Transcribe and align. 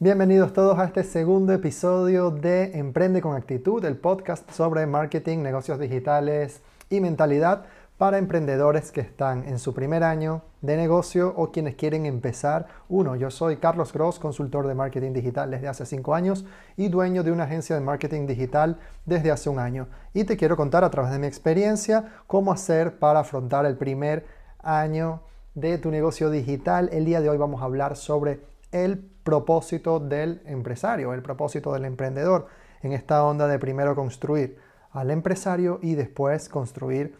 Bienvenidos 0.00 0.52
todos 0.52 0.78
a 0.78 0.84
este 0.84 1.02
segundo 1.02 1.52
episodio 1.52 2.30
de 2.30 2.78
Emprende 2.78 3.20
con 3.20 3.34
Actitud, 3.34 3.84
el 3.84 3.96
podcast 3.96 4.48
sobre 4.52 4.86
marketing, 4.86 5.38
negocios 5.38 5.80
digitales 5.80 6.62
y 6.88 7.00
mentalidad 7.00 7.64
para 7.96 8.18
emprendedores 8.18 8.92
que 8.92 9.00
están 9.00 9.42
en 9.48 9.58
su 9.58 9.74
primer 9.74 10.04
año 10.04 10.42
de 10.60 10.76
negocio 10.76 11.34
o 11.36 11.50
quienes 11.50 11.74
quieren 11.74 12.06
empezar 12.06 12.68
uno. 12.88 13.16
Yo 13.16 13.32
soy 13.32 13.56
Carlos 13.56 13.92
Gross, 13.92 14.20
consultor 14.20 14.68
de 14.68 14.76
marketing 14.76 15.14
digital 15.14 15.50
desde 15.50 15.66
hace 15.66 15.84
cinco 15.84 16.14
años 16.14 16.46
y 16.76 16.90
dueño 16.90 17.24
de 17.24 17.32
una 17.32 17.42
agencia 17.42 17.74
de 17.74 17.82
marketing 17.82 18.28
digital 18.28 18.78
desde 19.04 19.32
hace 19.32 19.50
un 19.50 19.58
año. 19.58 19.88
Y 20.14 20.22
te 20.22 20.36
quiero 20.36 20.56
contar 20.56 20.84
a 20.84 20.90
través 20.90 21.10
de 21.10 21.18
mi 21.18 21.26
experiencia 21.26 22.20
cómo 22.28 22.52
hacer 22.52 23.00
para 23.00 23.18
afrontar 23.18 23.66
el 23.66 23.76
primer 23.76 24.26
año 24.60 25.22
de 25.56 25.76
tu 25.76 25.90
negocio 25.90 26.30
digital. 26.30 26.88
El 26.92 27.04
día 27.04 27.20
de 27.20 27.30
hoy 27.30 27.36
vamos 27.36 27.62
a 27.62 27.64
hablar 27.64 27.96
sobre 27.96 28.38
el 28.72 28.98
propósito 28.98 30.00
del 30.00 30.42
empresario, 30.46 31.12
el 31.12 31.22
propósito 31.22 31.72
del 31.72 31.84
emprendedor 31.84 32.46
en 32.82 32.92
esta 32.92 33.24
onda 33.24 33.46
de 33.46 33.58
primero 33.58 33.94
construir 33.94 34.58
al 34.92 35.10
empresario 35.10 35.78
y 35.82 35.94
después 35.94 36.48
construir 36.48 37.16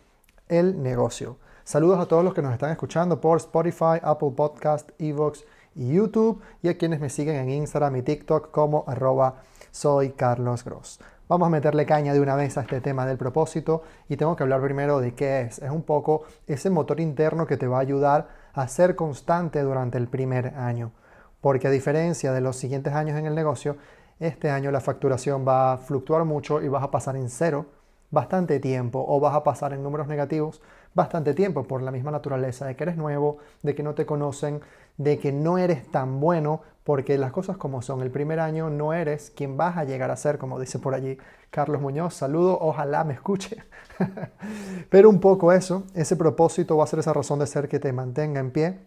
el 0.48 0.82
negocio. 0.82 1.36
Saludos 1.64 1.98
a 2.00 2.06
todos 2.06 2.24
los 2.24 2.32
que 2.32 2.42
nos 2.42 2.52
están 2.52 2.70
escuchando 2.70 3.20
por 3.20 3.36
Spotify, 3.38 4.00
Apple 4.02 4.32
Podcast, 4.34 4.90
Evox 4.98 5.44
y 5.74 5.92
YouTube 5.92 6.40
y 6.62 6.68
a 6.68 6.78
quienes 6.78 7.00
me 7.00 7.10
siguen 7.10 7.36
en 7.36 7.50
Instagram 7.50 7.96
y 7.96 8.02
TikTok 8.02 8.50
como 8.50 8.84
arroba 8.86 9.42
soy 9.70 10.10
Carlos 10.10 10.64
Gross. 10.64 10.98
Vamos 11.28 11.46
a 11.46 11.50
meterle 11.50 11.84
caña 11.84 12.14
de 12.14 12.20
una 12.20 12.36
vez 12.36 12.56
a 12.56 12.62
este 12.62 12.80
tema 12.80 13.04
del 13.04 13.18
propósito 13.18 13.82
y 14.08 14.16
tengo 14.16 14.34
que 14.34 14.44
hablar 14.44 14.62
primero 14.62 14.98
de 14.98 15.14
qué 15.14 15.42
es. 15.42 15.58
Es 15.58 15.70
un 15.70 15.82
poco 15.82 16.22
ese 16.46 16.70
motor 16.70 17.00
interno 17.00 17.46
que 17.46 17.58
te 17.58 17.66
va 17.66 17.76
a 17.76 17.82
ayudar 17.82 18.28
a 18.54 18.66
ser 18.66 18.96
constante 18.96 19.60
durante 19.60 19.98
el 19.98 20.08
primer 20.08 20.54
año 20.54 20.92
porque 21.40 21.68
a 21.68 21.70
diferencia 21.70 22.32
de 22.32 22.40
los 22.40 22.56
siguientes 22.56 22.92
años 22.94 23.18
en 23.18 23.26
el 23.26 23.34
negocio, 23.34 23.76
este 24.20 24.50
año 24.50 24.70
la 24.70 24.80
facturación 24.80 25.46
va 25.46 25.72
a 25.72 25.78
fluctuar 25.78 26.24
mucho 26.24 26.60
y 26.60 26.68
vas 26.68 26.82
a 26.82 26.90
pasar 26.90 27.16
en 27.16 27.28
cero 27.28 27.66
bastante 28.10 28.58
tiempo 28.58 29.04
o 29.06 29.20
vas 29.20 29.34
a 29.34 29.44
pasar 29.44 29.72
en 29.72 29.82
números 29.82 30.08
negativos 30.08 30.62
bastante 30.94 31.34
tiempo 31.34 31.64
por 31.64 31.82
la 31.82 31.90
misma 31.90 32.10
naturaleza 32.10 32.66
de 32.66 32.74
que 32.74 32.84
eres 32.84 32.96
nuevo, 32.96 33.38
de 33.62 33.74
que 33.74 33.82
no 33.82 33.94
te 33.94 34.06
conocen, 34.06 34.60
de 34.96 35.18
que 35.18 35.30
no 35.30 35.58
eres 35.58 35.90
tan 35.90 36.18
bueno, 36.18 36.62
porque 36.82 37.18
las 37.18 37.32
cosas 37.32 37.56
como 37.56 37.82
son, 37.82 38.00
el 38.00 38.10
primer 38.10 38.40
año 38.40 38.70
no 38.70 38.94
eres 38.94 39.30
quien 39.30 39.56
vas 39.56 39.76
a 39.76 39.84
llegar 39.84 40.10
a 40.10 40.16
ser, 40.16 40.38
como 40.38 40.58
dice 40.58 40.78
por 40.78 40.94
allí 40.94 41.18
Carlos 41.50 41.80
Muñoz, 41.80 42.14
saludo, 42.14 42.58
ojalá 42.60 43.04
me 43.04 43.14
escuche. 43.14 43.62
Pero 44.90 45.10
un 45.10 45.20
poco 45.20 45.52
eso, 45.52 45.84
ese 45.94 46.16
propósito 46.16 46.76
va 46.76 46.84
a 46.84 46.88
ser 46.88 46.98
esa 46.98 47.12
razón 47.12 47.38
de 47.38 47.46
ser 47.46 47.68
que 47.68 47.78
te 47.78 47.92
mantenga 47.92 48.40
en 48.40 48.50
pie 48.50 48.78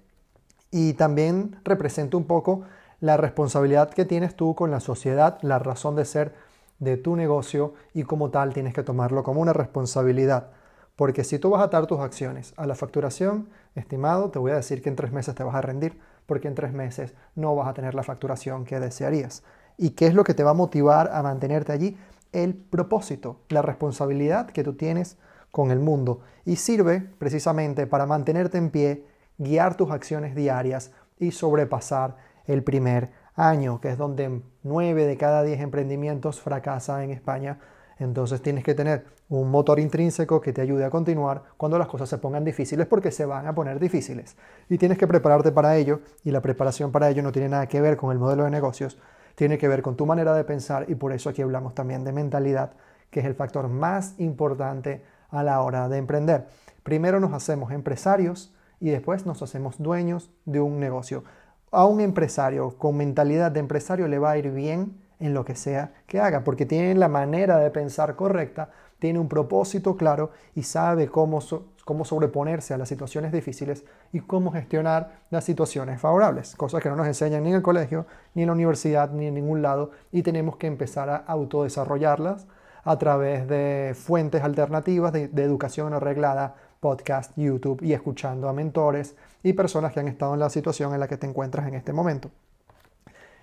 y 0.71 0.93
también 0.93 1.59
representa 1.63 2.17
un 2.17 2.23
poco 2.23 2.63
la 3.01 3.17
responsabilidad 3.17 3.89
que 3.89 4.05
tienes 4.05 4.35
tú 4.35 4.55
con 4.55 4.71
la 4.71 4.79
sociedad, 4.79 5.37
la 5.41 5.59
razón 5.59 5.95
de 5.95 6.05
ser 6.05 6.33
de 6.79 6.97
tu 6.97 7.15
negocio 7.15 7.73
y 7.93 8.03
como 8.03 8.29
tal 8.31 8.53
tienes 8.53 8.73
que 8.73 8.83
tomarlo 8.83 9.23
como 9.23 9.41
una 9.41 9.53
responsabilidad. 9.53 10.47
Porque 10.95 11.23
si 11.23 11.39
tú 11.39 11.49
vas 11.49 11.61
a 11.61 11.65
atar 11.65 11.87
tus 11.87 11.99
acciones 11.99 12.53
a 12.57 12.65
la 12.67 12.75
facturación, 12.75 13.49
estimado, 13.75 14.29
te 14.29 14.39
voy 14.39 14.51
a 14.51 14.55
decir 14.55 14.81
que 14.81 14.89
en 14.89 14.95
tres 14.95 15.11
meses 15.11 15.35
te 15.35 15.43
vas 15.43 15.55
a 15.55 15.61
rendir, 15.61 15.99
porque 16.25 16.47
en 16.47 16.55
tres 16.55 16.73
meses 16.73 17.13
no 17.35 17.55
vas 17.55 17.67
a 17.67 17.73
tener 17.73 17.95
la 17.95 18.03
facturación 18.03 18.65
que 18.65 18.79
desearías. 18.79 19.43
¿Y 19.77 19.91
qué 19.91 20.07
es 20.07 20.13
lo 20.13 20.23
que 20.23 20.33
te 20.33 20.43
va 20.43 20.51
a 20.51 20.55
motivar 20.55 21.09
a 21.13 21.23
mantenerte 21.23 21.71
allí? 21.71 21.97
El 22.31 22.53
propósito, 22.53 23.39
la 23.49 23.61
responsabilidad 23.61 24.47
que 24.47 24.63
tú 24.63 24.73
tienes 24.73 25.17
con 25.49 25.71
el 25.71 25.79
mundo. 25.79 26.21
Y 26.45 26.57
sirve 26.57 27.01
precisamente 27.17 27.87
para 27.87 28.05
mantenerte 28.05 28.57
en 28.57 28.69
pie 28.69 29.05
guiar 29.41 29.75
tus 29.75 29.89
acciones 29.89 30.35
diarias 30.35 30.91
y 31.17 31.31
sobrepasar 31.31 32.15
el 32.45 32.63
primer 32.63 33.09
año, 33.35 33.81
que 33.81 33.89
es 33.89 33.97
donde 33.97 34.41
9 34.63 35.05
de 35.05 35.17
cada 35.17 35.41
10 35.41 35.61
emprendimientos 35.61 36.39
fracasan 36.39 37.01
en 37.01 37.09
España. 37.09 37.59
Entonces 37.97 38.41
tienes 38.41 38.63
que 38.63 38.75
tener 38.75 39.05
un 39.29 39.49
motor 39.49 39.79
intrínseco 39.79 40.41
que 40.41 40.53
te 40.53 40.61
ayude 40.61 40.85
a 40.85 40.89
continuar 40.91 41.43
cuando 41.57 41.79
las 41.79 41.87
cosas 41.87 42.09
se 42.09 42.19
pongan 42.19 42.43
difíciles 42.43 42.85
porque 42.85 43.11
se 43.11 43.25
van 43.25 43.47
a 43.47 43.55
poner 43.55 43.79
difíciles. 43.79 44.37
Y 44.69 44.77
tienes 44.77 44.97
que 44.97 45.07
prepararte 45.07 45.51
para 45.51 45.75
ello 45.75 46.01
y 46.23 46.31
la 46.31 46.41
preparación 46.41 46.91
para 46.91 47.09
ello 47.09 47.23
no 47.23 47.31
tiene 47.31 47.49
nada 47.49 47.67
que 47.67 47.81
ver 47.81 47.97
con 47.97 48.11
el 48.11 48.19
modelo 48.19 48.43
de 48.43 48.51
negocios, 48.51 48.99
tiene 49.35 49.57
que 49.57 49.67
ver 49.67 49.81
con 49.81 49.95
tu 49.95 50.05
manera 50.05 50.35
de 50.35 50.43
pensar 50.43 50.85
y 50.87 50.95
por 50.95 51.13
eso 51.13 51.29
aquí 51.29 51.41
hablamos 51.41 51.73
también 51.73 52.03
de 52.03 52.11
mentalidad, 52.11 52.73
que 53.09 53.21
es 53.21 53.25
el 53.25 53.33
factor 53.33 53.69
más 53.69 54.19
importante 54.19 55.03
a 55.29 55.41
la 55.41 55.61
hora 55.61 55.89
de 55.89 55.97
emprender. 55.97 56.47
Primero 56.83 57.19
nos 57.19 57.33
hacemos 57.33 57.71
empresarios, 57.71 58.53
y 58.81 58.89
después 58.89 59.25
nos 59.25 59.41
hacemos 59.41 59.77
dueños 59.77 60.31
de 60.43 60.59
un 60.59 60.79
negocio. 60.79 61.23
A 61.71 61.85
un 61.85 62.01
empresario 62.01 62.77
con 62.77 62.97
mentalidad 62.97 63.51
de 63.51 63.61
empresario 63.61 64.09
le 64.09 64.19
va 64.19 64.31
a 64.31 64.37
ir 64.37 64.51
bien 64.51 64.97
en 65.19 65.33
lo 65.33 65.45
que 65.45 65.55
sea 65.55 65.93
que 66.07 66.19
haga, 66.19 66.43
porque 66.43 66.65
tiene 66.65 66.95
la 66.95 67.07
manera 67.07 67.59
de 67.59 67.69
pensar 67.69 68.15
correcta, 68.15 68.71
tiene 68.99 69.19
un 69.19 69.29
propósito 69.29 69.95
claro 69.95 70.31
y 70.55 70.63
sabe 70.63 71.07
cómo, 71.07 71.39
cómo 71.85 72.05
sobreponerse 72.05 72.73
a 72.73 72.77
las 72.77 72.89
situaciones 72.89 73.31
difíciles 73.31 73.85
y 74.11 74.19
cómo 74.19 74.51
gestionar 74.51 75.21
las 75.29 75.43
situaciones 75.43 76.01
favorables, 76.01 76.55
cosas 76.55 76.81
que 76.81 76.89
no 76.89 76.95
nos 76.95 77.07
enseñan 77.07 77.43
ni 77.43 77.49
en 77.49 77.55
el 77.55 77.61
colegio, 77.61 78.07
ni 78.33 78.41
en 78.41 78.47
la 78.47 78.53
universidad, 78.53 79.11
ni 79.11 79.27
en 79.27 79.35
ningún 79.35 79.61
lado, 79.61 79.91
y 80.11 80.23
tenemos 80.23 80.57
que 80.57 80.67
empezar 80.67 81.09
a 81.09 81.17
autodesarrollarlas 81.17 82.47
a 82.83 82.97
través 82.97 83.47
de 83.47 83.93
fuentes 83.95 84.43
alternativas 84.43 85.13
de, 85.13 85.27
de 85.27 85.43
educación 85.43 85.93
arreglada 85.93 86.55
podcast, 86.81 87.31
YouTube 87.37 87.81
y 87.83 87.93
escuchando 87.93 88.49
a 88.49 88.53
mentores 88.53 89.15
y 89.43 89.53
personas 89.53 89.93
que 89.93 90.01
han 90.01 90.07
estado 90.07 90.33
en 90.33 90.39
la 90.39 90.49
situación 90.49 90.93
en 90.93 90.99
la 90.99 91.07
que 91.07 91.15
te 91.15 91.27
encuentras 91.27 91.67
en 91.67 91.75
este 91.75 91.93
momento. 91.93 92.31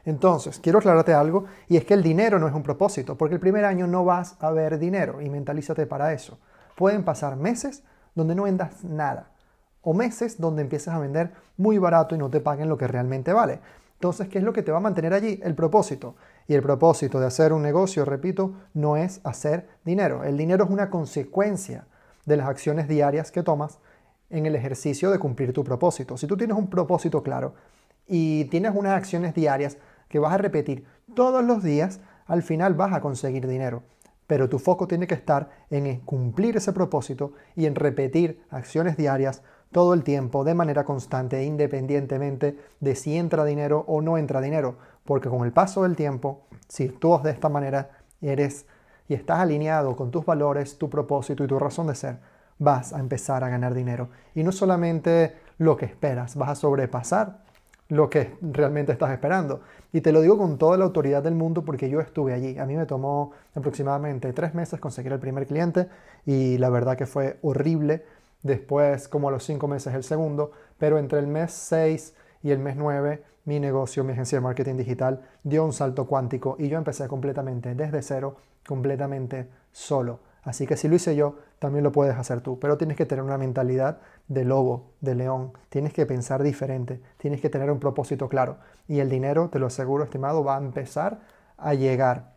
Entonces, 0.04 0.58
quiero 0.58 0.78
aclararte 0.78 1.14
algo 1.14 1.44
y 1.68 1.76
es 1.76 1.84
que 1.84 1.94
el 1.94 2.02
dinero 2.02 2.38
no 2.38 2.48
es 2.48 2.54
un 2.54 2.62
propósito, 2.62 3.16
porque 3.16 3.36
el 3.36 3.40
primer 3.40 3.64
año 3.64 3.86
no 3.86 4.04
vas 4.04 4.36
a 4.40 4.50
ver 4.50 4.78
dinero 4.78 5.22
y 5.22 5.30
mentalízate 5.30 5.86
para 5.86 6.12
eso. 6.12 6.38
Pueden 6.76 7.04
pasar 7.04 7.36
meses 7.36 7.84
donde 8.14 8.34
no 8.34 8.42
vendas 8.42 8.84
nada 8.84 9.30
o 9.82 9.94
meses 9.94 10.40
donde 10.40 10.62
empieces 10.62 10.88
a 10.88 10.98
vender 10.98 11.32
muy 11.56 11.78
barato 11.78 12.14
y 12.14 12.18
no 12.18 12.30
te 12.30 12.40
paguen 12.40 12.68
lo 12.68 12.76
que 12.76 12.88
realmente 12.88 13.32
vale. 13.32 13.60
Entonces, 13.94 14.28
¿qué 14.28 14.38
es 14.38 14.44
lo 14.44 14.52
que 14.52 14.62
te 14.62 14.72
va 14.72 14.78
a 14.78 14.80
mantener 14.80 15.14
allí? 15.14 15.40
El 15.42 15.54
propósito. 15.54 16.16
Y 16.46 16.54
el 16.54 16.62
propósito 16.62 17.20
de 17.20 17.26
hacer 17.26 17.52
un 17.52 17.62
negocio, 17.62 18.04
repito, 18.04 18.54
no 18.74 18.96
es 18.96 19.20
hacer 19.24 19.68
dinero. 19.84 20.24
El 20.24 20.36
dinero 20.36 20.64
es 20.64 20.70
una 20.70 20.88
consecuencia 20.88 21.86
de 22.28 22.36
las 22.36 22.48
acciones 22.48 22.86
diarias 22.86 23.32
que 23.32 23.42
tomas 23.42 23.78
en 24.30 24.46
el 24.46 24.54
ejercicio 24.54 25.10
de 25.10 25.18
cumplir 25.18 25.52
tu 25.52 25.64
propósito. 25.64 26.16
Si 26.16 26.26
tú 26.26 26.36
tienes 26.36 26.56
un 26.56 26.68
propósito 26.68 27.22
claro 27.22 27.54
y 28.06 28.44
tienes 28.44 28.72
unas 28.74 28.92
acciones 28.92 29.34
diarias 29.34 29.78
que 30.08 30.18
vas 30.18 30.32
a 30.32 30.38
repetir 30.38 30.84
todos 31.14 31.42
los 31.42 31.62
días, 31.62 32.00
al 32.26 32.42
final 32.42 32.74
vas 32.74 32.92
a 32.92 33.00
conseguir 33.00 33.46
dinero. 33.46 33.82
Pero 34.26 34.50
tu 34.50 34.58
foco 34.58 34.86
tiene 34.86 35.06
que 35.06 35.14
estar 35.14 35.48
en 35.70 36.00
cumplir 36.00 36.58
ese 36.58 36.74
propósito 36.74 37.32
y 37.56 37.64
en 37.64 37.74
repetir 37.74 38.42
acciones 38.50 38.98
diarias 38.98 39.42
todo 39.72 39.94
el 39.94 40.02
tiempo 40.04 40.44
de 40.44 40.54
manera 40.54 40.84
constante, 40.84 41.44
independientemente 41.44 42.58
de 42.80 42.94
si 42.94 43.16
entra 43.16 43.44
dinero 43.44 43.84
o 43.88 44.02
no 44.02 44.18
entra 44.18 44.42
dinero. 44.42 44.76
Porque 45.04 45.30
con 45.30 45.46
el 45.46 45.52
paso 45.52 45.84
del 45.84 45.96
tiempo, 45.96 46.42
si 46.68 46.88
actúas 46.88 47.22
de 47.22 47.30
esta 47.30 47.48
manera, 47.48 47.90
eres 48.20 48.66
y 49.08 49.14
estás 49.14 49.40
alineado 49.40 49.96
con 49.96 50.10
tus 50.10 50.24
valores, 50.24 50.78
tu 50.78 50.90
propósito 50.90 51.42
y 51.42 51.46
tu 51.46 51.58
razón 51.58 51.86
de 51.86 51.94
ser, 51.94 52.18
vas 52.58 52.92
a 52.92 53.00
empezar 53.00 53.42
a 53.42 53.48
ganar 53.48 53.74
dinero. 53.74 54.10
Y 54.34 54.42
no 54.42 54.52
solamente 54.52 55.34
lo 55.58 55.76
que 55.76 55.86
esperas, 55.86 56.36
vas 56.36 56.50
a 56.50 56.54
sobrepasar 56.54 57.48
lo 57.88 58.10
que 58.10 58.36
realmente 58.42 58.92
estás 58.92 59.10
esperando. 59.10 59.62
Y 59.92 60.02
te 60.02 60.12
lo 60.12 60.20
digo 60.20 60.36
con 60.36 60.58
toda 60.58 60.76
la 60.76 60.84
autoridad 60.84 61.22
del 61.22 61.34
mundo 61.34 61.64
porque 61.64 61.88
yo 61.88 62.00
estuve 62.00 62.34
allí. 62.34 62.58
A 62.58 62.66
mí 62.66 62.76
me 62.76 62.84
tomó 62.84 63.32
aproximadamente 63.54 64.32
tres 64.32 64.54
meses 64.54 64.78
conseguir 64.78 65.12
el 65.12 65.18
primer 65.18 65.46
cliente 65.46 65.88
y 66.26 66.58
la 66.58 66.68
verdad 66.68 66.96
que 66.96 67.06
fue 67.06 67.38
horrible. 67.42 68.04
Después, 68.42 69.08
como 69.08 69.28
a 69.28 69.32
los 69.32 69.44
cinco 69.44 69.68
meses, 69.68 69.94
el 69.94 70.04
segundo. 70.04 70.52
Pero 70.78 70.98
entre 70.98 71.18
el 71.18 71.26
mes 71.26 71.52
6 71.52 72.14
y 72.42 72.50
el 72.50 72.58
mes 72.58 72.76
9, 72.76 73.22
mi 73.46 73.58
negocio, 73.58 74.04
mi 74.04 74.12
agencia 74.12 74.38
de 74.38 74.42
marketing 74.42 74.76
digital, 74.76 75.22
dio 75.42 75.64
un 75.64 75.72
salto 75.72 76.06
cuántico 76.06 76.56
y 76.58 76.68
yo 76.68 76.76
empecé 76.76 77.08
completamente 77.08 77.74
desde 77.74 78.02
cero 78.02 78.36
completamente 78.68 79.48
solo. 79.72 80.20
Así 80.42 80.66
que 80.66 80.76
si 80.76 80.88
lo 80.88 80.96
hice 80.96 81.16
yo, 81.16 81.36
también 81.58 81.82
lo 81.82 81.90
puedes 81.90 82.16
hacer 82.16 82.42
tú, 82.42 82.60
pero 82.60 82.76
tienes 82.76 82.98
que 82.98 83.06
tener 83.06 83.24
una 83.24 83.38
mentalidad 83.38 83.98
de 84.28 84.44
lobo, 84.44 84.92
de 85.00 85.14
león, 85.14 85.52
tienes 85.70 85.94
que 85.94 86.04
pensar 86.04 86.42
diferente, 86.42 87.00
tienes 87.16 87.40
que 87.40 87.48
tener 87.48 87.70
un 87.70 87.80
propósito 87.80 88.28
claro 88.28 88.58
y 88.86 89.00
el 89.00 89.08
dinero, 89.08 89.48
te 89.48 89.58
lo 89.58 89.66
aseguro, 89.66 90.04
estimado, 90.04 90.44
va 90.44 90.56
a 90.56 90.60
empezar 90.60 91.20
a 91.56 91.72
llegar. 91.72 92.34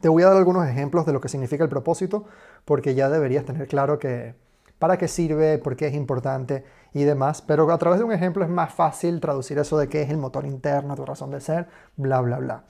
Te 0.00 0.08
voy 0.08 0.22
a 0.22 0.26
dar 0.26 0.36
algunos 0.36 0.68
ejemplos 0.68 1.04
de 1.04 1.12
lo 1.12 1.20
que 1.20 1.28
significa 1.28 1.64
el 1.64 1.70
propósito, 1.70 2.24
porque 2.64 2.94
ya 2.94 3.08
deberías 3.10 3.44
tener 3.44 3.66
claro 3.66 3.98
que 3.98 4.34
para 4.78 4.98
qué 4.98 5.08
sirve, 5.08 5.58
por 5.58 5.74
qué 5.74 5.88
es 5.88 5.94
importante 5.94 6.64
y 6.94 7.02
demás, 7.02 7.42
pero 7.42 7.70
a 7.72 7.78
través 7.78 7.98
de 7.98 8.04
un 8.04 8.12
ejemplo 8.12 8.44
es 8.44 8.50
más 8.50 8.72
fácil 8.72 9.20
traducir 9.20 9.58
eso 9.58 9.78
de 9.78 9.88
qué 9.88 10.02
es 10.02 10.10
el 10.10 10.18
motor 10.18 10.46
interno, 10.46 10.94
tu 10.94 11.04
razón 11.04 11.30
de 11.30 11.40
ser, 11.40 11.66
bla, 11.96 12.20
bla, 12.20 12.38
bla. 12.38 12.64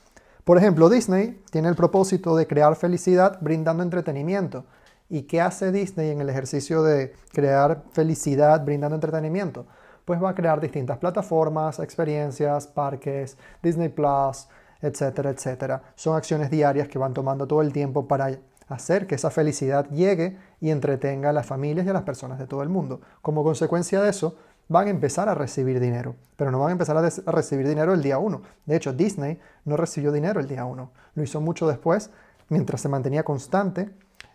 Por 0.46 0.58
ejemplo, 0.58 0.88
Disney 0.88 1.42
tiene 1.50 1.66
el 1.66 1.74
propósito 1.74 2.36
de 2.36 2.46
crear 2.46 2.76
felicidad 2.76 3.38
brindando 3.40 3.82
entretenimiento. 3.82 4.64
¿Y 5.08 5.22
qué 5.22 5.40
hace 5.40 5.72
Disney 5.72 6.10
en 6.10 6.20
el 6.20 6.30
ejercicio 6.30 6.84
de 6.84 7.14
crear 7.32 7.82
felicidad 7.90 8.64
brindando 8.64 8.94
entretenimiento? 8.94 9.66
Pues 10.04 10.22
va 10.22 10.30
a 10.30 10.34
crear 10.36 10.60
distintas 10.60 10.98
plataformas, 10.98 11.80
experiencias, 11.80 12.68
parques, 12.68 13.36
Disney 13.60 13.88
Plus, 13.88 14.46
etcétera, 14.80 15.30
etcétera. 15.30 15.82
Son 15.96 16.14
acciones 16.14 16.48
diarias 16.48 16.86
que 16.86 17.00
van 17.00 17.12
tomando 17.12 17.48
todo 17.48 17.60
el 17.60 17.72
tiempo 17.72 18.06
para 18.06 18.38
hacer 18.68 19.08
que 19.08 19.16
esa 19.16 19.30
felicidad 19.30 19.90
llegue 19.90 20.38
y 20.60 20.70
entretenga 20.70 21.30
a 21.30 21.32
las 21.32 21.46
familias 21.46 21.86
y 21.86 21.88
a 21.88 21.92
las 21.92 22.04
personas 22.04 22.38
de 22.38 22.46
todo 22.46 22.62
el 22.62 22.68
mundo. 22.68 23.00
Como 23.20 23.42
consecuencia 23.42 24.00
de 24.00 24.10
eso, 24.10 24.36
van 24.68 24.88
a 24.88 24.90
empezar 24.90 25.28
a 25.28 25.34
recibir 25.34 25.80
dinero, 25.80 26.16
pero 26.36 26.50
no 26.50 26.58
van 26.58 26.70
a 26.70 26.72
empezar 26.72 26.96
a, 26.96 27.32
recibir 27.32 27.68
dinero 27.68 27.92
el 27.94 28.02
día 28.02 28.18
1. 28.18 28.42
De 28.66 28.76
hecho, 28.76 28.92
Disney 28.92 29.38
no 29.64 29.76
recibió 29.76 30.12
dinero 30.12 30.40
el 30.40 30.48
día 30.48 30.64
1, 30.64 30.90
lo 31.14 31.22
hizo 31.22 31.40
mucho 31.40 31.68
después, 31.68 32.10
mientras 32.48 32.80
se 32.80 32.88
mantenía 32.88 33.22
constante 33.22 33.90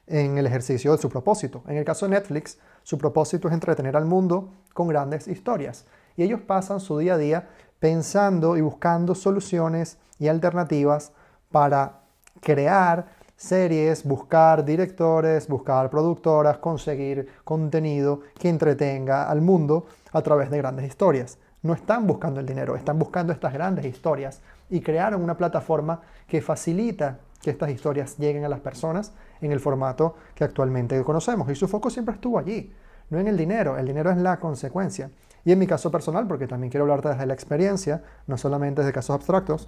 en 0.08 0.38
el 0.38 0.46
ejercicio 0.46 0.92
de 0.92 0.98
su 0.98 1.10
propósito. 1.10 1.64
En 1.68 1.78
el 1.78 1.86
caso 1.86 2.06
de 2.06 2.12
Netflix, 2.12 2.58
su 2.84 2.98
propósito 2.98 3.48
es 3.48 3.54
entretener 3.54 3.96
al 3.96 4.06
mundo 4.06 4.50
con 4.74 4.88
grandes 4.88 5.28
historias. 5.28 5.86
Y 6.18 6.24
ellos 6.24 6.42
pasan 6.42 6.80
su 6.80 6.98
día 6.98 7.14
a 7.14 7.18
día 7.18 7.50
pensando 7.80 8.58
y 8.58 8.62
buscando 8.62 9.16
soluciones 9.16 9.98
y 10.20 10.28
alternativas 10.28 11.14
para 11.52 12.02
crear 12.42 13.21
series, 13.42 14.04
buscar 14.04 14.64
directores, 14.64 15.48
buscar 15.48 15.90
productoras, 15.90 16.60
conseguir 16.60 17.28
contenido 17.44 18.22
que 18.38 18.50
entretenga 18.50 19.30
al 19.30 19.42
mundo 19.42 19.88
a 20.12 20.22
través 20.22 20.52
de 20.52 20.60
grandes 20.60 20.86
historias. 20.86 21.40
No 21.64 21.74
están 21.74 22.06
buscando 22.06 22.40
el 22.40 22.46
dinero, 22.46 22.76
están 22.76 23.00
buscando 23.00 23.34
estas 23.34 23.52
grandes 23.52 23.86
historias 23.86 24.42
y 24.70 24.80
crearon 24.82 25.24
una 25.24 25.38
plataforma 25.38 26.02
que 26.28 26.42
facilita 26.42 27.18
que 27.42 27.50
estas 27.50 27.72
historias 27.72 28.16
lleguen 28.20 28.46
a 28.46 28.50
las 28.50 28.60
personas 28.60 29.12
en 29.42 29.52
el 29.52 29.60
formato 29.60 30.16
que 30.36 30.44
actualmente 30.44 31.04
conocemos. 31.04 31.50
Y 31.50 31.56
su 31.56 31.68
foco 31.68 31.90
siempre 31.90 32.14
estuvo 32.14 32.38
allí, 32.38 32.72
no 33.10 33.20
en 33.20 33.28
el 33.28 33.38
dinero, 33.38 33.76
el 33.76 33.88
dinero 33.88 34.12
es 34.12 34.18
la 34.18 34.40
consecuencia. 34.40 35.10
Y 35.44 35.52
en 35.52 35.58
mi 35.58 35.66
caso 35.66 35.90
personal, 35.90 36.28
porque 36.28 36.46
también 36.46 36.70
quiero 36.70 36.84
hablarte 36.84 37.10
desde 37.10 37.26
la 37.26 37.34
experiencia, 37.34 38.04
no 38.28 38.38
solamente 38.38 38.84
de 38.84 38.94
casos 38.94 39.16
abstractos, 39.16 39.68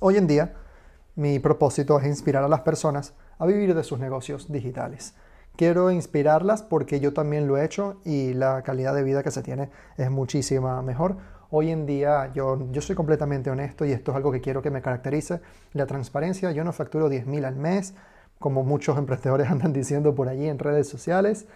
hoy 0.00 0.18
en 0.18 0.26
día 0.26 0.52
mi 1.14 1.38
propósito 1.38 1.98
es 1.98 2.06
inspirar 2.06 2.44
a 2.44 2.48
las 2.48 2.60
personas 2.60 3.14
a 3.38 3.46
vivir 3.46 3.74
de 3.74 3.84
sus 3.84 3.98
negocios 3.98 4.50
digitales. 4.50 5.14
Quiero 5.56 5.90
inspirarlas 5.90 6.62
porque 6.62 7.00
yo 7.00 7.12
también 7.12 7.46
lo 7.46 7.58
he 7.58 7.64
hecho 7.64 8.00
y 8.04 8.32
la 8.32 8.62
calidad 8.62 8.94
de 8.94 9.02
vida 9.02 9.22
que 9.22 9.30
se 9.30 9.42
tiene 9.42 9.70
es 9.98 10.10
muchísima 10.10 10.80
mejor. 10.80 11.16
Hoy 11.50 11.70
en 11.70 11.84
día 11.84 12.32
yo, 12.32 12.70
yo 12.70 12.80
soy 12.80 12.96
completamente 12.96 13.50
honesto 13.50 13.84
y 13.84 13.92
esto 13.92 14.12
es 14.12 14.16
algo 14.16 14.32
que 14.32 14.40
quiero 14.40 14.62
que 14.62 14.70
me 14.70 14.80
caracterice. 14.80 15.40
La 15.74 15.86
transparencia, 15.86 16.50
yo 16.52 16.64
no 16.64 16.72
facturo 16.72 17.10
10.000 17.10 17.44
al 17.44 17.56
mes, 17.56 17.94
como 18.38 18.62
muchos 18.64 18.96
emprendedores 18.96 19.50
andan 19.50 19.74
diciendo 19.74 20.14
por 20.14 20.28
allí 20.28 20.48
en 20.48 20.58
redes 20.58 20.88
sociales. 20.88 21.46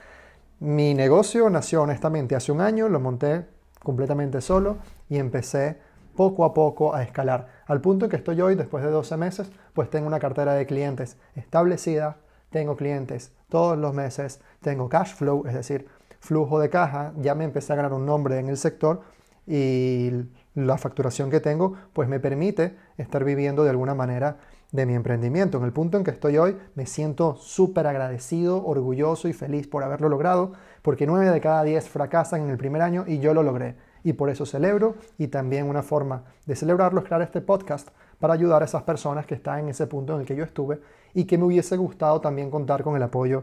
Mi 0.61 0.93
negocio 0.93 1.49
nació 1.49 1.83
honestamente 1.83 2.37
hace 2.37 2.53
un 2.53 2.61
año, 2.61 2.91
lo 2.91 3.01
monté 3.01 3.47
completamente 3.83 4.43
solo 4.43 4.77
y 5.09 5.17
empecé 5.17 5.79
poco 6.17 6.45
a 6.45 6.53
poco 6.53 6.95
a 6.95 7.03
escalar. 7.03 7.47
Al 7.67 7.81
punto 7.81 8.07
en 8.07 8.11
que 8.11 8.17
estoy 8.17 8.41
hoy, 8.41 8.57
después 8.57 8.83
de 8.83 8.91
12 8.91 9.17
meses, 9.17 9.51
pues 9.75 9.89
tengo 9.91 10.07
una 10.09 10.19
cartera 10.19 10.55
de 10.55 10.67
clientes 10.67 11.17
establecida, 11.37 12.17
tengo 12.51 12.77
clientes 12.77 13.33
todos 13.49 13.79
los 13.79 13.95
meses, 13.95 14.41
tengo 14.61 14.89
cash 14.89 15.15
flow, 15.15 15.45
es 15.47 15.55
decir, 15.55 15.87
flujo 16.19 16.59
de 16.59 16.71
caja, 16.71 17.13
ya 17.19 17.35
me 17.35 17.45
empecé 17.45 17.73
a 17.73 17.77
ganar 17.77 17.93
un 17.93 18.07
nombre 18.07 18.39
en 18.39 18.49
el 18.49 18.57
sector 18.57 19.03
y 19.47 20.11
la 20.55 20.79
facturación 20.79 21.31
que 21.31 21.39
tengo 21.39 21.75
pues 21.93 22.09
me 22.09 22.19
permite 22.19 22.77
estar 22.97 23.23
viviendo 23.23 23.63
de 23.63 23.71
alguna 23.71 23.95
manera 23.95 24.39
de 24.73 24.87
mi 24.87 24.95
emprendimiento. 24.95 25.59
En 25.59 25.65
el 25.65 25.73
punto 25.73 25.97
en 25.99 26.05
que 26.05 26.11
estoy 26.11 26.39
hoy 26.39 26.57
me 26.75 26.87
siento 26.87 27.37
súper 27.37 27.87
agradecido, 27.87 28.65
orgulloso 28.67 29.29
y 29.29 29.33
feliz 29.33 29.69
por 29.69 29.85
haberlo 29.85 30.09
logrado, 30.09 30.53
porque 30.83 31.07
9 31.07 31.31
de 31.31 31.41
cada 31.41 31.63
10 31.63 31.89
fracasan 31.89 32.43
en 32.43 32.51
el 32.51 32.57
primer 32.57 32.83
año 32.83 33.05
y 33.07 33.19
yo 33.19 33.35
lo 33.35 33.43
logré 33.43 33.77
y 34.07 34.13
por 34.13 34.31
eso 34.31 34.47
celebro 34.47 34.95
y 35.19 35.27
también 35.27 35.69
una 35.69 35.83
forma 35.83 36.23
de 36.47 36.55
celebrarlo 36.55 37.01
es 37.01 37.07
crear 37.07 37.23
este 37.23 37.41
podcast 37.41 37.89
para 38.21 38.35
ayudar 38.35 38.63
a 38.63 38.65
esas 38.65 38.85
personas 38.85 39.27
que 39.27 39.35
están 39.35 39.59
en 39.59 39.69
ese 39.71 39.89
punto 39.89 40.15
en 40.15 40.21
el 40.21 40.27
que 40.27 40.37
yo 40.37 40.45
estuve 40.45 40.81
y 41.13 41.25
que 41.25 41.37
me 41.37 41.43
hubiese 41.43 41.77
gustado 41.77 42.21
también 42.21 42.49
contar 42.49 42.85
con 42.85 42.95
el 42.95 43.03
apoyo 43.03 43.43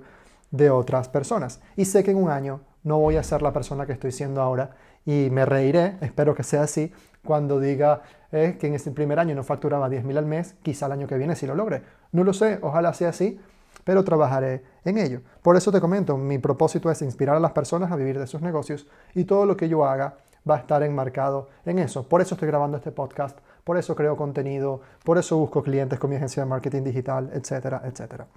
de 0.51 0.69
otras 0.69 1.09
personas. 1.09 1.59
Y 1.75 1.83
sé 1.83 2.01
que 2.05 2.11
en 2.11 2.17
un 2.17 2.29
año 2.29 2.61
no 2.83 2.97
voy 2.97 3.17
a 3.17 3.23
ser 3.23 3.41
la 3.41 3.51
persona 3.51 3.85
que 3.85 3.91
estoy 3.91 4.13
siendo 4.13 4.41
ahora 4.41 4.69
y 5.05 5.27
me 5.31 5.45
reiré, 5.45 5.97
espero 5.99 6.33
que 6.33 6.43
sea 6.43 6.63
así, 6.63 6.93
cuando 7.25 7.59
diga 7.59 8.03
eh, 8.31 8.55
que 8.57 8.67
en 8.67 8.75
este 8.75 8.91
primer 8.91 9.19
año 9.19 9.35
no 9.35 9.43
facturaba 9.43 9.89
10.000 9.89 10.17
al 10.17 10.25
mes, 10.25 10.55
quizá 10.63 10.85
el 10.85 10.93
año 10.93 11.07
que 11.07 11.17
viene 11.17 11.35
sí 11.35 11.45
lo 11.45 11.55
logre. 11.55 11.83
No 12.13 12.23
lo 12.23 12.31
sé, 12.31 12.59
ojalá 12.61 12.93
sea 12.93 13.09
así, 13.09 13.37
pero 13.83 14.05
trabajaré 14.05 14.63
en 14.85 14.97
ello. 14.97 15.19
Por 15.41 15.57
eso 15.57 15.73
te 15.73 15.81
comento, 15.81 16.15
mi 16.15 16.37
propósito 16.37 16.89
es 16.89 17.01
inspirar 17.01 17.35
a 17.35 17.41
las 17.41 17.51
personas 17.51 17.91
a 17.91 17.97
vivir 17.97 18.17
de 18.17 18.27
sus 18.27 18.41
negocios 18.41 18.87
y 19.13 19.25
todo 19.25 19.45
lo 19.45 19.57
que 19.57 19.67
yo 19.67 19.83
haga 19.83 20.15
va 20.49 20.55
a 20.55 20.59
estar 20.59 20.83
enmarcado 20.83 21.49
en 21.65 21.79
eso. 21.79 22.07
Por 22.07 22.21
eso 22.21 22.35
estoy 22.35 22.47
grabando 22.47 22.77
este 22.77 22.91
podcast, 22.91 23.37
por 23.63 23.77
eso 23.77 23.95
creo 23.95 24.17
contenido, 24.17 24.81
por 25.03 25.17
eso 25.17 25.37
busco 25.37 25.63
clientes 25.63 25.99
con 25.99 26.09
mi 26.09 26.15
agencia 26.15 26.43
de 26.43 26.49
marketing 26.49 26.83
digital, 26.83 27.29
etcétera, 27.33 27.81
etcétera. 27.85 28.27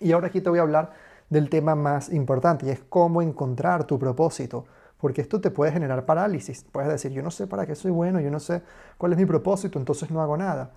Y 0.00 0.12
ahora 0.12 0.28
aquí 0.28 0.40
te 0.40 0.50
voy 0.50 0.58
a 0.58 0.62
hablar 0.62 0.92
del 1.30 1.50
tema 1.50 1.74
más 1.74 2.10
importante 2.10 2.66
y 2.66 2.70
es 2.70 2.80
cómo 2.88 3.22
encontrar 3.22 3.84
tu 3.84 3.98
propósito. 3.98 4.66
Porque 5.00 5.20
esto 5.20 5.40
te 5.40 5.50
puede 5.50 5.70
generar 5.70 6.04
parálisis. 6.04 6.64
Puedes 6.72 6.90
decir, 6.90 7.12
yo 7.12 7.22
no 7.22 7.30
sé 7.30 7.46
para 7.46 7.66
qué 7.66 7.74
soy 7.74 7.92
bueno, 7.92 8.20
yo 8.20 8.30
no 8.30 8.40
sé 8.40 8.62
cuál 8.96 9.12
es 9.12 9.18
mi 9.18 9.26
propósito, 9.26 9.78
entonces 9.78 10.10
no 10.10 10.20
hago 10.20 10.36
nada. 10.36 10.70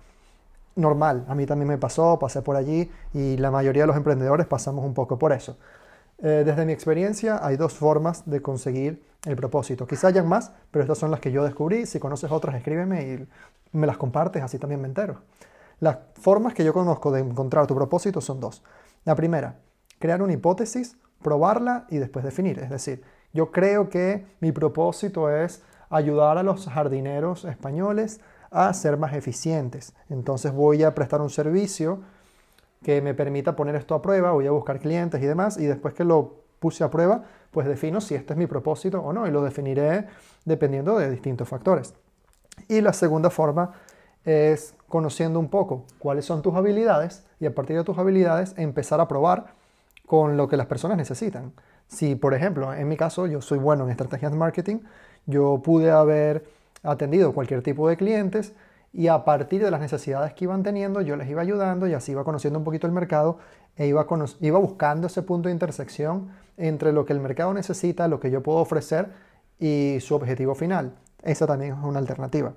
Normal, 0.76 1.24
a 1.28 1.34
mí 1.34 1.44
también 1.44 1.68
me 1.68 1.76
pasó, 1.76 2.18
pasé 2.18 2.40
por 2.40 2.56
allí 2.56 2.90
y 3.12 3.36
la 3.36 3.50
mayoría 3.50 3.82
de 3.82 3.88
los 3.88 3.96
emprendedores 3.96 4.46
pasamos 4.46 4.84
un 4.84 4.94
poco 4.94 5.18
por 5.18 5.32
eso. 5.32 5.58
Eh, 6.22 6.44
desde 6.46 6.64
mi 6.64 6.72
experiencia 6.72 7.44
hay 7.44 7.56
dos 7.56 7.72
formas 7.72 8.22
de 8.30 8.40
conseguir 8.40 9.04
el 9.24 9.34
propósito. 9.34 9.86
Quizá 9.86 10.08
hayan 10.08 10.28
más, 10.28 10.52
pero 10.70 10.84
estas 10.84 10.98
son 10.98 11.10
las 11.10 11.18
que 11.18 11.32
yo 11.32 11.42
descubrí. 11.42 11.84
Si 11.84 11.98
conoces 11.98 12.30
otras, 12.30 12.54
escríbeme 12.54 13.02
y 13.02 13.28
me 13.76 13.88
las 13.88 13.96
compartes, 13.96 14.42
así 14.42 14.58
también 14.58 14.80
me 14.80 14.86
entero. 14.86 15.22
Las 15.80 15.98
formas 16.14 16.54
que 16.54 16.64
yo 16.64 16.72
conozco 16.72 17.10
de 17.10 17.20
encontrar 17.20 17.66
tu 17.66 17.74
propósito 17.74 18.20
son 18.20 18.38
dos. 18.38 18.62
La 19.04 19.16
primera, 19.16 19.56
crear 19.98 20.22
una 20.22 20.32
hipótesis, 20.32 20.96
probarla 21.22 21.86
y 21.90 21.98
después 21.98 22.24
definir. 22.24 22.60
Es 22.60 22.70
decir, 22.70 23.02
yo 23.32 23.50
creo 23.50 23.88
que 23.88 24.24
mi 24.38 24.52
propósito 24.52 25.28
es 25.28 25.62
ayudar 25.90 26.38
a 26.38 26.44
los 26.44 26.68
jardineros 26.68 27.44
españoles 27.44 28.20
a 28.52 28.72
ser 28.74 28.96
más 28.96 29.14
eficientes. 29.14 29.92
Entonces 30.08 30.52
voy 30.52 30.84
a 30.84 30.94
prestar 30.94 31.20
un 31.20 31.30
servicio 31.30 32.00
que 32.84 33.00
me 33.00 33.14
permita 33.14 33.56
poner 33.56 33.74
esto 33.76 33.94
a 33.94 34.02
prueba, 34.02 34.32
voy 34.32 34.46
a 34.46 34.50
buscar 34.50 34.78
clientes 34.78 35.22
y 35.22 35.26
demás, 35.26 35.58
y 35.58 35.66
después 35.66 35.94
que 35.94 36.04
lo 36.04 36.42
puse 36.58 36.84
a 36.84 36.90
prueba, 36.90 37.24
pues 37.50 37.66
defino 37.66 38.00
si 38.00 38.14
este 38.14 38.34
es 38.34 38.38
mi 38.38 38.46
propósito 38.46 39.00
o 39.00 39.12
no, 39.12 39.26
y 39.26 39.30
lo 39.30 39.42
definiré 39.42 40.06
dependiendo 40.44 40.98
de 40.98 41.10
distintos 41.10 41.48
factores. 41.48 41.94
Y 42.68 42.80
la 42.80 42.92
segunda 42.92 43.30
forma 43.30 43.72
es 44.24 44.74
conociendo 44.88 45.40
un 45.40 45.48
poco 45.48 45.84
cuáles 45.98 46.24
son 46.24 46.42
tus 46.42 46.54
habilidades 46.54 47.24
y 47.40 47.46
a 47.46 47.54
partir 47.54 47.76
de 47.76 47.84
tus 47.84 47.98
habilidades 47.98 48.54
empezar 48.56 49.00
a 49.00 49.08
probar 49.08 49.54
con 50.06 50.36
lo 50.36 50.48
que 50.48 50.56
las 50.56 50.66
personas 50.66 50.96
necesitan. 50.96 51.52
Si, 51.88 52.14
por 52.14 52.34
ejemplo, 52.34 52.72
en 52.72 52.88
mi 52.88 52.96
caso 52.96 53.26
yo 53.26 53.40
soy 53.40 53.58
bueno 53.58 53.84
en 53.84 53.90
estrategias 53.90 54.30
de 54.30 54.38
marketing, 54.38 54.78
yo 55.26 55.60
pude 55.62 55.90
haber 55.90 56.44
atendido 56.82 57.32
cualquier 57.32 57.62
tipo 57.62 57.88
de 57.88 57.96
clientes, 57.96 58.54
y 58.92 59.08
a 59.08 59.24
partir 59.24 59.62
de 59.62 59.70
las 59.70 59.80
necesidades 59.80 60.34
que 60.34 60.44
iban 60.44 60.62
teniendo 60.62 61.00
yo 61.00 61.16
les 61.16 61.28
iba 61.28 61.40
ayudando 61.40 61.86
y 61.86 61.94
así 61.94 62.12
iba 62.12 62.24
conociendo 62.24 62.58
un 62.58 62.64
poquito 62.64 62.86
el 62.86 62.92
mercado 62.92 63.38
e 63.76 63.86
iba, 63.86 64.06
iba 64.40 64.58
buscando 64.58 65.06
ese 65.06 65.22
punto 65.22 65.48
de 65.48 65.54
intersección 65.54 66.30
entre 66.56 66.92
lo 66.92 67.06
que 67.06 67.12
el 67.12 67.20
mercado 67.20 67.54
necesita, 67.54 68.06
lo 68.08 68.20
que 68.20 68.30
yo 68.30 68.42
puedo 68.42 68.58
ofrecer 68.58 69.08
y 69.58 69.98
su 70.00 70.14
objetivo 70.14 70.54
final. 70.54 70.94
Esa 71.22 71.46
también 71.46 71.72
es 71.72 71.78
una 71.82 71.98
alternativa. 71.98 72.52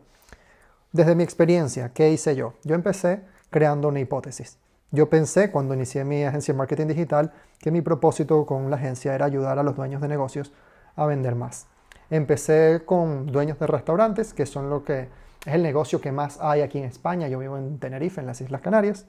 Desde 0.92 1.16
mi 1.16 1.24
experiencia, 1.24 1.92
¿qué 1.94 2.10
hice 2.12 2.36
yo? 2.36 2.54
Yo 2.64 2.76
empecé 2.76 3.22
creando 3.50 3.88
una 3.88 4.00
hipótesis. 4.00 4.58
Yo 4.92 5.10
pensé 5.10 5.52
cuando 5.52 5.74
inicié 5.74 6.04
mi 6.04 6.24
agencia 6.24 6.54
de 6.54 6.58
marketing 6.58 6.88
digital 6.88 7.32
que 7.60 7.72
mi 7.72 7.82
propósito 7.82 8.46
con 8.46 8.70
la 8.70 8.78
agencia 8.78 9.14
era 9.14 9.26
ayudar 9.26 9.60
a 9.60 9.64
los 9.64 9.76
dueños 9.76 10.02
de 10.02 10.08
negocios 10.08 10.52
a 10.96 11.06
vender 11.06 11.36
más. 11.36 11.68
Empecé 12.10 12.84
con 12.86 13.28
dueños 13.28 13.60
de 13.60 13.68
restaurantes, 13.68 14.34
que 14.34 14.46
son 14.46 14.70
lo 14.70 14.84
que 14.84 15.10
es 15.46 15.54
el 15.54 15.64
negocio 15.64 16.02
que 16.02 16.12
más 16.12 16.40
hay 16.42 16.62
aquí 16.62 16.78
en 16.78 16.86
España. 16.86 17.28
Yo 17.28 17.40
vivo 17.40 17.58
en 17.58 17.80
Tenerife, 17.80 18.22
en 18.22 18.28
las 18.28 18.42
Islas 18.42 18.62
Canarias. 18.62 19.06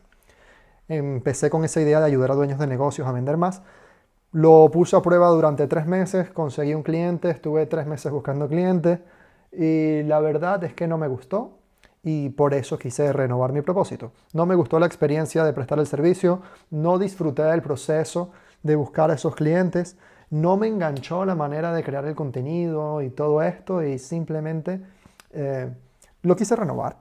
Empecé 0.88 1.50
con 1.50 1.64
esa 1.64 1.80
idea 1.80 2.00
de 2.00 2.06
ayudar 2.06 2.30
a 2.30 2.34
dueños 2.34 2.58
de 2.58 2.66
negocios 2.66 3.06
a 3.08 3.12
vender 3.12 3.36
más. 3.36 3.62
Lo 4.32 4.70
puse 4.70 4.96
a 4.96 5.02
prueba 5.02 5.28
durante 5.28 5.66
tres 5.66 5.86
meses, 5.86 6.30
conseguí 6.30 6.74
un 6.74 6.82
cliente, 6.82 7.30
estuve 7.30 7.66
tres 7.66 7.86
meses 7.86 8.12
buscando 8.12 8.48
clientes 8.48 9.00
y 9.50 10.02
la 10.02 10.20
verdad 10.20 10.62
es 10.64 10.74
que 10.74 10.86
no 10.86 10.98
me 10.98 11.08
gustó 11.08 11.58
y 12.02 12.28
por 12.28 12.54
eso 12.54 12.78
quise 12.78 13.12
renovar 13.12 13.52
mi 13.52 13.62
propósito. 13.62 14.12
No 14.32 14.46
me 14.46 14.54
gustó 14.54 14.78
la 14.78 14.86
experiencia 14.86 15.42
de 15.42 15.52
prestar 15.52 15.78
el 15.78 15.86
servicio, 15.86 16.42
no 16.70 16.98
disfruté 16.98 17.42
del 17.42 17.62
proceso 17.62 18.30
de 18.62 18.76
buscar 18.76 19.10
a 19.10 19.14
esos 19.14 19.34
clientes, 19.34 19.96
no 20.30 20.56
me 20.56 20.66
enganchó 20.66 21.24
la 21.24 21.34
manera 21.34 21.72
de 21.72 21.84
crear 21.84 22.04
el 22.04 22.14
contenido 22.14 23.02
y 23.02 23.10
todo 23.10 23.42
esto 23.42 23.82
y 23.82 23.98
simplemente 23.98 24.80
eh, 25.30 25.70
lo 26.22 26.36
quise 26.36 26.56
renovar. 26.56 26.96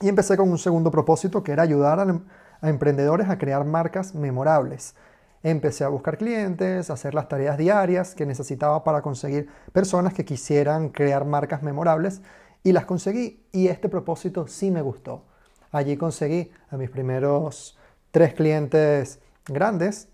Y 0.00 0.08
empecé 0.08 0.36
con 0.36 0.50
un 0.50 0.58
segundo 0.58 0.90
propósito 0.90 1.42
que 1.42 1.52
era 1.52 1.62
ayudar 1.62 2.00
a, 2.00 2.68
emprendedores 2.68 3.28
a 3.28 3.38
crear 3.38 3.64
marcas 3.64 4.14
memorables. 4.14 4.94
Empecé 5.42 5.84
a 5.84 5.88
buscar 5.88 6.18
clientes, 6.18 6.90
a 6.90 6.94
hacer 6.94 7.14
las 7.14 7.28
tareas 7.28 7.56
diarias 7.56 8.14
que 8.14 8.26
necesitaba 8.26 8.82
para 8.82 9.02
conseguir 9.02 9.48
personas 9.72 10.12
que 10.14 10.24
quisieran 10.24 10.88
crear 10.88 11.24
marcas 11.24 11.62
memorables 11.62 12.22
y 12.62 12.72
las 12.72 12.86
conseguí. 12.86 13.44
Y 13.52 13.68
este 13.68 13.88
propósito 13.88 14.46
sí 14.48 14.70
me 14.70 14.82
gustó. 14.82 15.24
Allí 15.70 15.96
conseguí 15.96 16.50
a 16.70 16.76
mis 16.76 16.90
primeros 16.90 17.78
tres 18.10 18.34
clientes 18.34 19.20
grandes. 19.46 20.08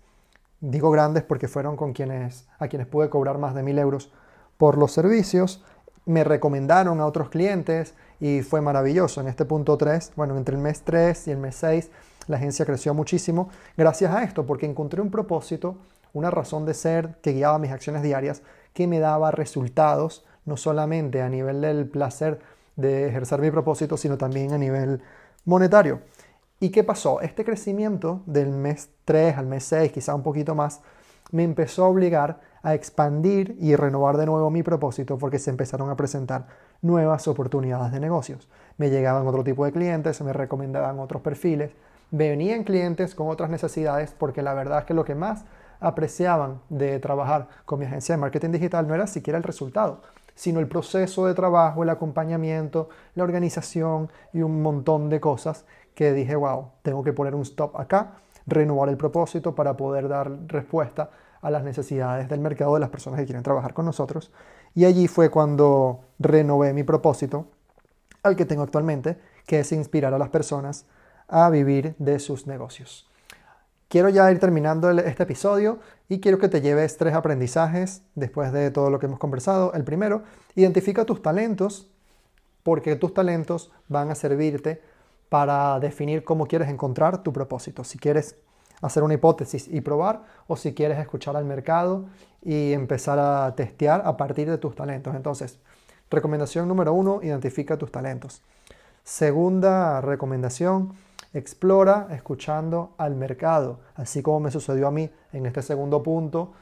Digo 0.59 0.89
grandes 0.89 1.23
porque 1.23 1.47
fueron 1.47 1.75
con 1.75 1.93
quienes, 1.93 2.47
a 2.57 2.67
quienes 2.67 2.87
pude 2.87 3.09
cobrar 3.09 3.37
más 3.37 3.53
de 3.53 3.61
mil 3.61 3.77
euros 3.77 4.11
por 4.57 4.77
los 4.77 4.91
servicios. 4.91 5.63
Me 6.05 6.23
recomendaron 6.23 6.99
a 6.99 7.05
otros 7.05 7.29
clientes 7.29 7.93
y 8.19 8.41
fue 8.41 8.61
maravilloso. 8.61 9.21
En 9.21 9.27
este 9.27 9.45
punto 9.45 9.77
3, 9.77 10.13
bueno, 10.15 10.35
entre 10.35 10.55
el 10.55 10.61
mes 10.61 10.81
3 10.81 11.27
y 11.27 11.31
el 11.31 11.37
mes 11.37 11.55
6, 11.57 11.91
la 12.27 12.37
agencia 12.37 12.65
creció 12.65 12.93
muchísimo 12.93 13.49
gracias 13.77 14.13
a 14.13 14.23
esto, 14.23 14.45
porque 14.45 14.65
encontré 14.65 15.01
un 15.01 15.11
propósito, 15.11 15.77
una 16.13 16.31
razón 16.31 16.65
de 16.65 16.73
ser 16.73 17.15
que 17.21 17.33
guiaba 17.33 17.59
mis 17.59 17.71
acciones 17.71 18.01
diarias, 18.01 18.41
que 18.73 18.87
me 18.87 18.99
daba 18.99 19.31
resultados, 19.31 20.25
no 20.45 20.57
solamente 20.57 21.21
a 21.21 21.29
nivel 21.29 21.61
del 21.61 21.87
placer 21.87 22.39
de 22.75 23.07
ejercer 23.07 23.41
mi 23.41 23.51
propósito, 23.51 23.95
sino 23.95 24.17
también 24.17 24.53
a 24.53 24.57
nivel 24.57 25.01
monetario. 25.45 26.01
¿Y 26.59 26.69
qué 26.69 26.83
pasó? 26.83 27.21
Este 27.21 27.45
crecimiento 27.45 28.23
del 28.25 28.49
mes 28.49 28.89
3 29.05 29.37
al 29.37 29.45
mes 29.45 29.63
6, 29.65 29.91
quizá 29.91 30.15
un 30.15 30.23
poquito 30.23 30.55
más, 30.55 30.81
me 31.31 31.43
empezó 31.43 31.85
a 31.85 31.87
obligar 31.87 32.39
a 32.63 32.73
expandir 32.73 33.55
y 33.59 33.75
renovar 33.75 34.17
de 34.17 34.25
nuevo 34.25 34.49
mi 34.49 34.63
propósito 34.63 35.19
porque 35.19 35.37
se 35.37 35.51
empezaron 35.51 35.91
a 35.91 35.95
presentar 35.95 36.47
nuevas 36.81 37.27
oportunidades 37.27 37.91
de 37.91 37.99
negocios. 37.99 38.49
Me 38.77 38.89
llegaban 38.89 39.27
otro 39.27 39.43
tipo 39.43 39.65
de 39.65 39.71
clientes, 39.71 40.19
me 40.21 40.33
recomendaban 40.33 40.97
otros 40.97 41.21
perfiles, 41.21 41.73
venían 42.09 42.63
clientes 42.63 43.13
con 43.13 43.27
otras 43.29 43.51
necesidades 43.51 44.15
porque 44.17 44.41
la 44.41 44.55
verdad 44.55 44.79
es 44.79 44.85
que 44.85 44.95
lo 44.95 45.05
que 45.05 45.13
más 45.13 45.45
apreciaban 45.79 46.61
de 46.69 46.97
trabajar 46.97 47.49
con 47.65 47.77
mi 47.77 47.85
agencia 47.85 48.15
de 48.15 48.21
marketing 48.21 48.49
digital 48.49 48.87
no 48.87 48.95
era 48.95 49.05
siquiera 49.05 49.37
el 49.37 49.43
resultado, 49.43 50.01
sino 50.33 50.59
el 50.59 50.67
proceso 50.67 51.27
de 51.27 51.35
trabajo, 51.35 51.83
el 51.83 51.89
acompañamiento, 51.91 52.89
la 53.13 53.25
organización 53.25 54.09
y 54.33 54.41
un 54.41 54.63
montón 54.63 55.09
de 55.09 55.19
cosas 55.19 55.65
que 55.97 56.13
dije, 56.13 56.35
wow, 56.35 56.73
tengo 56.83 57.03
que 57.03 57.11
poner 57.11 57.33
un 57.33 57.41
stop 57.41 57.75
acá, 57.75 58.17
renovar 58.45 58.87
el 58.87 58.97
propósito 58.97 59.55
para 59.55 59.75
poder 59.75 60.07
dar 60.07 60.31
respuesta 60.45 61.09
a 61.41 61.49
las 61.49 61.63
necesidades 61.63 62.29
del 62.29 62.39
mercado 62.39 62.75
de 62.75 62.79
las 62.79 62.91
personas 62.91 63.19
que 63.19 63.25
quieren 63.25 63.41
trabajar 63.41 63.73
con 63.73 63.85
nosotros. 63.85 64.31
Y 64.75 64.85
allí 64.85 65.07
fue 65.07 65.31
cuando 65.31 66.01
renové 66.19 66.71
mi 66.71 66.83
propósito, 66.83 67.47
al 68.21 68.35
que 68.35 68.45
tengo 68.45 68.61
actualmente, 68.61 69.17
que 69.47 69.61
es 69.61 69.71
inspirar 69.71 70.13
a 70.13 70.19
las 70.19 70.29
personas 70.29 70.85
a 71.27 71.49
vivir 71.49 71.95
de 71.97 72.19
sus 72.19 72.45
negocios. 72.45 73.09
Quiero 73.87 74.09
ya 74.09 74.31
ir 74.31 74.39
terminando 74.39 74.91
este 74.91 75.23
episodio 75.23 75.79
y 76.09 76.19
quiero 76.19 76.37
que 76.37 76.47
te 76.47 76.61
lleves 76.61 76.97
tres 76.97 77.15
aprendizajes 77.15 78.03
después 78.13 78.51
de 78.51 78.69
todo 78.69 78.91
lo 78.91 78.99
que 78.99 79.07
hemos 79.07 79.17
conversado. 79.17 79.73
El 79.73 79.83
primero, 79.83 80.21
identifica 80.53 81.05
tus 81.05 81.23
talentos 81.23 81.89
porque 82.61 82.95
tus 82.95 83.15
talentos 83.15 83.71
van 83.87 84.11
a 84.11 84.15
servirte 84.15 84.79
para 85.29 85.79
definir 85.79 86.23
cómo 86.23 86.47
quieres 86.47 86.69
encontrar 86.69 87.23
tu 87.23 87.33
propósito. 87.33 87.83
Si 87.83 87.97
quieres 87.97 88.35
hacer 88.81 89.03
una 89.03 89.15
hipótesis 89.15 89.67
y 89.67 89.81
probar 89.81 90.23
o 90.47 90.55
si 90.55 90.73
quieres 90.73 90.99
escuchar 90.99 91.35
al 91.35 91.45
mercado 91.45 92.05
y 92.43 92.73
empezar 92.73 93.19
a 93.19 93.53
testear 93.55 94.03
a 94.05 94.17
partir 94.17 94.49
de 94.49 94.57
tus 94.57 94.75
talentos. 94.75 95.15
Entonces, 95.15 95.59
recomendación 96.09 96.67
número 96.67 96.93
uno, 96.93 97.19
identifica 97.23 97.77
tus 97.77 97.91
talentos. 97.91 98.41
Segunda 99.03 100.01
recomendación, 100.01 100.93
explora 101.33 102.07
escuchando 102.11 102.93
al 102.97 103.15
mercado, 103.15 103.79
así 103.95 104.21
como 104.21 104.39
me 104.41 104.51
sucedió 104.51 104.87
a 104.87 104.91
mí 104.91 105.09
en 105.33 105.45
este 105.45 105.61
segundo 105.61 106.03
punto, 106.03 106.53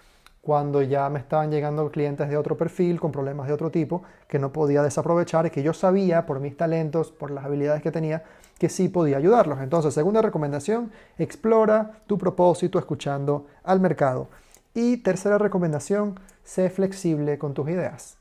cuando 0.42 0.84
ya 0.84 1.10
me 1.10 1.18
estaban 1.18 1.50
llegando 1.50 1.90
clientes 1.90 2.30
de 2.30 2.38
otro 2.38 2.56
perfil, 2.56 3.00
con 3.00 3.12
problemas 3.12 3.48
de 3.48 3.54
otro 3.54 3.72
tipo, 3.72 4.04
que 4.28 4.38
no 4.38 4.54
podía 4.54 4.84
desaprovechar 4.84 5.48
y 5.48 5.50
que 5.50 5.64
yo 5.64 5.74
sabía 5.74 6.28
por 6.28 6.40
mis 6.40 6.56
talentos, 6.56 7.12
por 7.12 7.32
las 7.32 7.46
habilidades 7.46 7.82
que 7.82 7.92
tenía, 7.92 8.24
que 8.58 8.70
sí 8.70 8.90
podía 8.90 9.18
ayudarlos. 9.18 9.60
Entonces, 9.62 9.94
segunda 9.94 10.22
recomendación, 10.22 10.92
explora 11.18 12.00
tu 12.08 12.18
propósito 12.18 12.80
escuchando 12.80 13.48
al 13.64 13.80
mercado. 13.80 14.28
Y 14.74 14.98
tercera 14.98 15.38
recomendación, 15.38 16.20
sé 16.44 16.70
flexible 16.70 17.38
con 17.38 17.54
tus 17.54 17.70
ideas. 17.70 18.18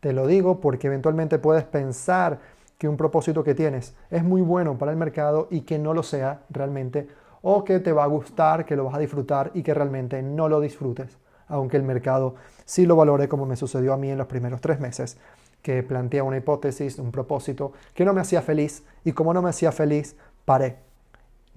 Te 0.00 0.12
lo 0.12 0.26
digo 0.26 0.60
porque 0.60 0.86
eventualmente 0.86 1.38
puedes 1.38 1.64
pensar 1.64 2.38
que 2.78 2.88
un 2.88 2.96
propósito 2.96 3.44
que 3.44 3.54
tienes 3.54 3.94
es 4.10 4.24
muy 4.24 4.40
bueno 4.40 4.78
para 4.78 4.92
el 4.92 4.96
mercado 4.96 5.48
y 5.50 5.62
que 5.62 5.78
no 5.78 5.92
lo 5.92 6.02
sea 6.02 6.40
realmente, 6.48 7.08
o 7.42 7.64
que 7.64 7.78
te 7.78 7.92
va 7.92 8.04
a 8.04 8.08
gustar, 8.08 8.64
que 8.64 8.76
lo 8.76 8.84
vas 8.84 8.94
a 8.94 8.98
disfrutar 8.98 9.50
y 9.54 9.62
que 9.62 9.74
realmente 9.74 10.22
no 10.22 10.48
lo 10.48 10.60
disfrutes, 10.60 11.18
aunque 11.48 11.76
el 11.76 11.82
mercado 11.82 12.36
sí 12.64 12.86
lo 12.86 12.96
valore 12.96 13.28
como 13.28 13.44
me 13.44 13.56
sucedió 13.56 13.92
a 13.92 13.98
mí 13.98 14.10
en 14.10 14.16
los 14.16 14.26
primeros 14.26 14.62
tres 14.62 14.80
meses 14.80 15.18
que 15.62 15.82
plantea 15.82 16.24
una 16.24 16.38
hipótesis, 16.38 16.98
un 16.98 17.12
propósito 17.12 17.72
que 17.94 18.04
no 18.04 18.12
me 18.12 18.20
hacía 18.20 18.42
feliz 18.42 18.82
y 19.04 19.12
como 19.12 19.34
no 19.34 19.42
me 19.42 19.50
hacía 19.50 19.72
feliz, 19.72 20.16
paré. 20.44 20.76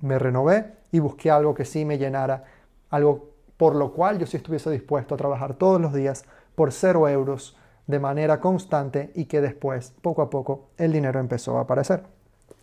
Me 0.01 0.19
renové 0.19 0.73
y 0.91 0.99
busqué 0.99 1.31
algo 1.31 1.53
que 1.53 1.65
sí 1.65 1.85
me 1.85 1.97
llenara, 1.97 2.43
algo 2.89 3.29
por 3.57 3.75
lo 3.75 3.93
cual 3.93 4.19
yo 4.19 4.25
sí 4.25 4.37
estuviese 4.37 4.69
dispuesto 4.71 5.15
a 5.15 5.17
trabajar 5.17 5.53
todos 5.53 5.79
los 5.79 5.93
días 5.93 6.25
por 6.55 6.71
cero 6.71 7.07
euros 7.07 7.55
de 7.87 7.99
manera 7.99 8.39
constante 8.39 9.11
y 9.15 9.25
que 9.25 9.41
después, 9.41 9.93
poco 10.01 10.21
a 10.21 10.29
poco, 10.29 10.69
el 10.77 10.91
dinero 10.91 11.19
empezó 11.19 11.57
a 11.57 11.61
aparecer. 11.61 12.03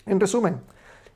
En 0.07 0.21
resumen, 0.21 0.61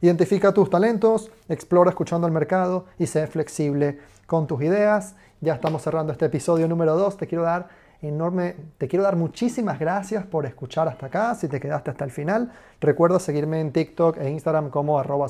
identifica 0.00 0.52
tus 0.52 0.71
talentos, 0.71 1.31
explora 1.49 1.90
escuchando 1.90 2.26
al 2.26 2.33
mercado 2.33 2.87
y 2.99 3.07
sé 3.07 3.26
flexible 3.26 3.99
con 4.26 4.47
tus 4.47 4.62
ideas. 4.62 5.16
Ya 5.40 5.54
estamos 5.54 5.83
cerrando 5.83 6.12
este 6.12 6.26
episodio 6.26 6.69
número 6.69 6.97
2. 6.97 7.16
Te 7.16 7.26
quiero 7.26 7.45
dar 7.45 7.69
enorme. 8.07 8.57
Te 8.79 8.89
quiero 8.89 9.03
dar 9.03 9.17
muchísimas 9.17 9.79
gracias 9.79 10.25
por 10.25 10.47
escuchar 10.47 10.89
hasta 10.89 11.07
acá, 11.07 11.35
si 11.35 11.49
te 11.49 11.61
quedaste 11.61 11.91
hasta 11.91 12.05
el 12.05 12.11
final. 12.11 12.53
Recuerda 12.81 13.19
seguirme 13.19 13.61
en 13.61 13.73
TikTok 13.73 14.19
e 14.19 14.31
Instagram 14.31 14.71
como 14.71 14.99
arroba. 14.99 15.27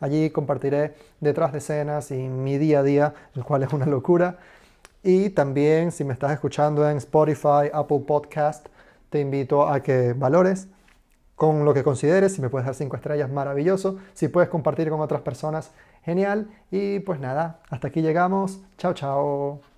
Allí 0.00 0.30
compartiré 0.30 0.94
detrás 1.20 1.52
de 1.52 1.58
escenas 1.58 2.10
y 2.10 2.28
mi 2.28 2.58
día 2.58 2.80
a 2.80 2.82
día, 2.82 3.14
el 3.34 3.44
cual 3.44 3.62
es 3.62 3.72
una 3.72 3.86
locura. 3.86 4.38
Y 5.02 5.30
también 5.30 5.92
si 5.92 6.04
me 6.04 6.12
estás 6.12 6.32
escuchando 6.32 6.88
en 6.88 6.98
Spotify, 6.98 7.70
Apple 7.72 8.00
Podcast, 8.06 8.66
te 9.08 9.20
invito 9.20 9.66
a 9.66 9.80
que 9.80 10.12
valores 10.12 10.68
con 11.34 11.64
lo 11.64 11.72
que 11.72 11.82
consideres. 11.82 12.34
Si 12.34 12.42
me 12.42 12.50
puedes 12.50 12.66
dar 12.66 12.74
cinco 12.74 12.96
estrellas, 12.96 13.30
maravilloso. 13.30 13.96
Si 14.12 14.28
puedes 14.28 14.50
compartir 14.50 14.90
con 14.90 15.00
otras 15.00 15.22
personas, 15.22 15.72
genial. 16.02 16.48
Y 16.70 17.00
pues 17.00 17.18
nada, 17.18 17.60
hasta 17.70 17.88
aquí 17.88 18.02
llegamos. 18.02 18.60
Chao, 18.76 18.92
chao. 18.92 19.69